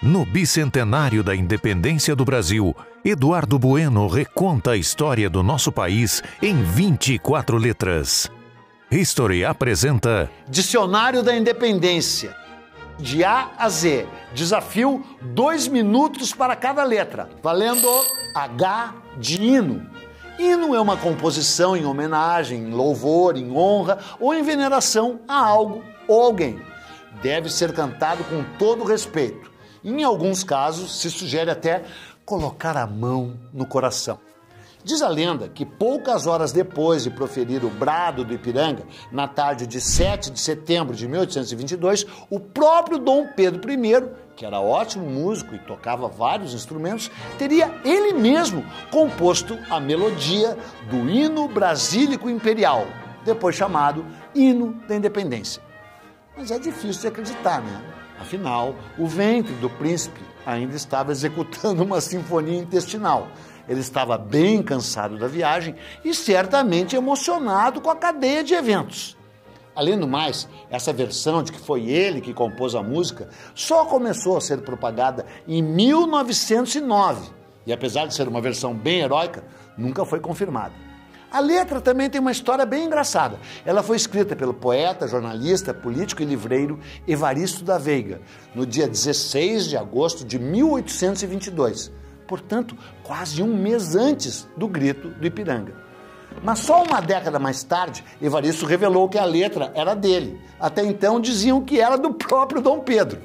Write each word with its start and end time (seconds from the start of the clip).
No 0.00 0.24
bicentenário 0.24 1.24
da 1.24 1.34
independência 1.34 2.14
do 2.14 2.24
Brasil, 2.24 2.74
Eduardo 3.04 3.58
Bueno 3.58 4.06
reconta 4.06 4.70
a 4.70 4.76
história 4.76 5.28
do 5.28 5.42
nosso 5.42 5.72
país 5.72 6.22
em 6.40 6.62
24 6.62 7.56
letras. 7.56 8.30
History 8.92 9.44
apresenta 9.44 10.30
Dicionário 10.48 11.20
da 11.20 11.36
Independência. 11.36 12.32
De 12.96 13.24
A 13.24 13.50
a 13.58 13.68
Z. 13.68 14.06
Desafio: 14.32 15.04
dois 15.20 15.66
minutos 15.66 16.32
para 16.32 16.54
cada 16.54 16.84
letra. 16.84 17.28
Valendo 17.42 17.88
H 18.36 18.94
de 19.16 19.42
hino. 19.42 19.84
Hino 20.38 20.76
é 20.76 20.80
uma 20.80 20.96
composição 20.96 21.76
em 21.76 21.84
homenagem, 21.84 22.68
em 22.68 22.70
louvor, 22.70 23.36
em 23.36 23.50
honra 23.50 23.98
ou 24.20 24.32
em 24.32 24.44
veneração 24.44 25.18
a 25.26 25.44
algo 25.44 25.82
ou 26.06 26.22
alguém. 26.22 26.60
Deve 27.20 27.50
ser 27.50 27.72
cantado 27.72 28.22
com 28.22 28.44
todo 28.56 28.84
respeito 28.84 29.57
em 29.90 30.04
alguns 30.04 30.44
casos, 30.44 31.00
se 31.00 31.10
sugere 31.10 31.50
até 31.50 31.84
colocar 32.24 32.76
a 32.76 32.86
mão 32.86 33.38
no 33.52 33.66
coração. 33.66 34.18
Diz 34.84 35.02
a 35.02 35.08
lenda 35.08 35.48
que 35.48 35.66
poucas 35.66 36.26
horas 36.26 36.52
depois 36.52 37.02
de 37.02 37.10
proferir 37.10 37.64
o 37.64 37.70
brado 37.70 38.24
do 38.24 38.32
Ipiranga, 38.32 38.84
na 39.10 39.26
tarde 39.26 39.66
de 39.66 39.80
7 39.80 40.30
de 40.30 40.38
setembro 40.38 40.94
de 40.94 41.08
1822, 41.08 42.06
o 42.30 42.38
próprio 42.38 42.98
Dom 42.98 43.26
Pedro 43.34 43.70
I, 43.70 43.76
que 44.36 44.46
era 44.46 44.60
ótimo 44.60 45.04
músico 45.04 45.54
e 45.54 45.58
tocava 45.58 46.06
vários 46.06 46.54
instrumentos, 46.54 47.10
teria 47.36 47.74
ele 47.84 48.12
mesmo 48.12 48.64
composto 48.90 49.58
a 49.68 49.80
melodia 49.80 50.56
do 50.88 51.10
hino 51.10 51.48
brasílico 51.48 52.30
imperial, 52.30 52.86
depois 53.24 53.56
chamado 53.56 54.06
Hino 54.34 54.74
da 54.86 54.94
Independência. 54.94 55.60
Mas 56.36 56.52
é 56.52 56.58
difícil 56.58 57.02
de 57.02 57.08
acreditar, 57.08 57.60
né? 57.60 57.97
Afinal, 58.18 58.74
o 58.98 59.06
ventre 59.06 59.54
do 59.54 59.70
príncipe 59.70 60.20
ainda 60.44 60.74
estava 60.74 61.12
executando 61.12 61.82
uma 61.82 62.00
sinfonia 62.00 62.58
intestinal. 62.58 63.28
Ele 63.68 63.80
estava 63.80 64.16
bem 64.16 64.62
cansado 64.62 65.18
da 65.18 65.28
viagem 65.28 65.74
e 66.04 66.14
certamente 66.14 66.96
emocionado 66.96 67.80
com 67.80 67.90
a 67.90 67.96
cadeia 67.96 68.42
de 68.42 68.54
eventos. 68.54 69.16
Além 69.76 69.96
do 69.96 70.08
mais, 70.08 70.48
essa 70.70 70.92
versão 70.92 71.42
de 71.42 71.52
que 71.52 71.60
foi 71.60 71.88
ele 71.88 72.20
que 72.20 72.34
compôs 72.34 72.74
a 72.74 72.82
música 72.82 73.28
só 73.54 73.84
começou 73.84 74.36
a 74.36 74.40
ser 74.40 74.62
propagada 74.62 75.24
em 75.46 75.62
1909 75.62 77.30
e, 77.64 77.72
apesar 77.72 78.06
de 78.06 78.14
ser 78.14 78.26
uma 78.26 78.40
versão 78.40 78.74
bem 78.74 79.00
heróica, 79.00 79.44
nunca 79.76 80.04
foi 80.04 80.18
confirmada. 80.18 80.87
A 81.30 81.40
letra 81.40 81.78
também 81.78 82.08
tem 82.08 82.20
uma 82.20 82.32
história 82.32 82.64
bem 82.64 82.86
engraçada. 82.86 83.38
Ela 83.64 83.82
foi 83.82 83.96
escrita 83.96 84.34
pelo 84.34 84.54
poeta, 84.54 85.06
jornalista, 85.06 85.74
político 85.74 86.22
e 86.22 86.24
livreiro 86.24 86.80
Evaristo 87.06 87.62
da 87.62 87.76
Veiga, 87.76 88.22
no 88.54 88.64
dia 88.64 88.88
16 88.88 89.66
de 89.66 89.76
agosto 89.76 90.24
de 90.24 90.38
1822. 90.38 91.92
Portanto, 92.26 92.74
quase 93.02 93.42
um 93.42 93.54
mês 93.54 93.94
antes 93.94 94.48
do 94.56 94.66
grito 94.66 95.08
do 95.10 95.26
Ipiranga. 95.26 95.74
Mas 96.42 96.60
só 96.60 96.82
uma 96.82 97.00
década 97.00 97.38
mais 97.38 97.62
tarde, 97.62 98.02
Evaristo 98.22 98.64
revelou 98.64 99.06
que 99.06 99.18
a 99.18 99.24
letra 99.24 99.70
era 99.74 99.94
dele. 99.94 100.40
Até 100.58 100.82
então 100.82 101.20
diziam 101.20 101.60
que 101.60 101.78
era 101.78 101.98
do 101.98 102.14
próprio 102.14 102.62
Dom 102.62 102.80
Pedro. 102.80 103.20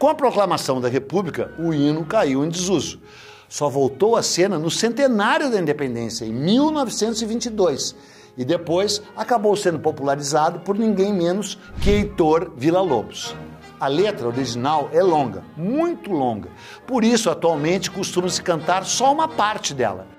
Com 0.00 0.08
a 0.08 0.14
proclamação 0.16 0.80
da 0.80 0.88
República, 0.88 1.54
o 1.60 1.72
hino 1.72 2.04
caiu 2.04 2.44
em 2.44 2.48
desuso 2.48 3.00
só 3.48 3.68
voltou 3.68 4.16
à 4.16 4.22
cena 4.22 4.58
no 4.58 4.70
centenário 4.70 5.50
da 5.50 5.60
independência, 5.60 6.24
em 6.24 6.32
1922, 6.32 7.94
e 8.36 8.44
depois 8.44 9.02
acabou 9.16 9.56
sendo 9.56 9.78
popularizado 9.78 10.60
por 10.60 10.78
ninguém 10.78 11.12
menos 11.12 11.58
que 11.80 11.90
Heitor 11.90 12.52
Villa-Lobos. 12.56 13.34
A 13.78 13.88
letra 13.88 14.26
original 14.26 14.88
é 14.92 15.02
longa, 15.02 15.44
muito 15.56 16.10
longa, 16.10 16.48
por 16.86 17.04
isso 17.04 17.28
atualmente 17.28 17.90
costuma-se 17.90 18.42
cantar 18.42 18.84
só 18.84 19.12
uma 19.12 19.28
parte 19.28 19.74
dela. 19.74 20.15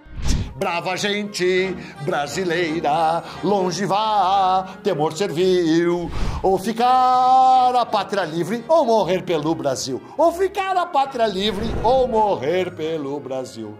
Brava 0.57 0.97
gente 0.97 1.75
brasileira, 2.01 3.23
longe 3.43 3.85
vá, 3.85 4.67
temor 4.83 5.13
servil, 5.13 6.09
ou 6.41 6.57
ficar 6.57 7.75
a 7.75 7.85
pátria 7.85 8.25
livre 8.25 8.65
ou 8.67 8.83
morrer 8.83 9.21
pelo 9.21 9.53
Brasil, 9.53 10.01
ou 10.17 10.31
ficar 10.31 10.75
a 10.75 10.87
pátria 10.87 11.27
livre 11.27 11.67
ou 11.83 12.07
morrer 12.07 12.71
pelo 12.71 13.19
Brasil. 13.19 13.77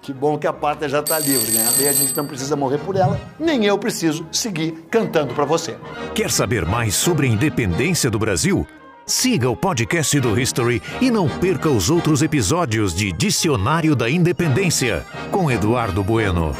Que 0.00 0.10
bom 0.10 0.38
que 0.38 0.46
a 0.46 0.52
pátria 0.54 0.88
já 0.88 1.00
está 1.00 1.18
livre, 1.18 1.52
né? 1.52 1.68
Daí 1.76 1.88
a 1.88 1.92
gente 1.92 2.16
não 2.16 2.26
precisa 2.26 2.56
morrer 2.56 2.78
por 2.78 2.96
ela, 2.96 3.20
nem 3.38 3.66
eu 3.66 3.76
preciso 3.76 4.26
seguir 4.32 4.86
cantando 4.90 5.34
para 5.34 5.44
você. 5.44 5.76
Quer 6.14 6.30
saber 6.30 6.64
mais 6.64 6.94
sobre 6.94 7.26
a 7.26 7.30
independência 7.30 8.10
do 8.10 8.18
Brasil? 8.18 8.66
Siga 9.08 9.48
o 9.48 9.56
podcast 9.56 10.18
do 10.18 10.38
History 10.38 10.82
e 11.00 11.12
não 11.12 11.28
perca 11.28 11.70
os 11.70 11.90
outros 11.90 12.22
episódios 12.22 12.92
de 12.92 13.12
Dicionário 13.12 13.94
da 13.94 14.10
Independência 14.10 15.06
com 15.30 15.48
Eduardo 15.48 16.02
Bueno. 16.02 16.52